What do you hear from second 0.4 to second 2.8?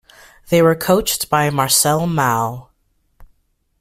They were coached by Marcel Mao.